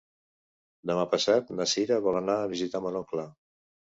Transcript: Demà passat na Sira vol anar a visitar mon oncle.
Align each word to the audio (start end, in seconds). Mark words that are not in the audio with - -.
Demà 0.91 1.03
passat 1.11 1.51
na 1.59 1.67
Sira 1.75 2.01
vol 2.07 2.17
anar 2.21 2.39
a 2.45 2.49
visitar 2.57 2.81
mon 2.87 3.01
oncle. 3.03 3.27